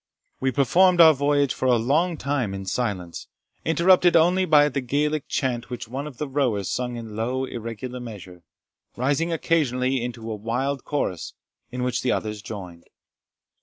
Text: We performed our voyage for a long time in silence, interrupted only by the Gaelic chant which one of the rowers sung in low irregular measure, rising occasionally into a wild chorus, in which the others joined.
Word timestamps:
We 0.39 0.49
performed 0.51 0.99
our 0.99 1.13
voyage 1.13 1.53
for 1.53 1.67
a 1.67 1.75
long 1.75 2.17
time 2.17 2.55
in 2.55 2.65
silence, 2.65 3.27
interrupted 3.63 4.15
only 4.15 4.45
by 4.45 4.67
the 4.67 4.81
Gaelic 4.81 5.27
chant 5.27 5.69
which 5.69 5.87
one 5.87 6.07
of 6.07 6.17
the 6.17 6.27
rowers 6.27 6.71
sung 6.71 6.95
in 6.95 7.15
low 7.15 7.45
irregular 7.45 7.99
measure, 7.99 8.41
rising 8.95 9.31
occasionally 9.31 10.03
into 10.03 10.31
a 10.31 10.35
wild 10.35 10.85
chorus, 10.85 11.35
in 11.69 11.83
which 11.83 12.01
the 12.01 12.11
others 12.13 12.41
joined. 12.41 12.85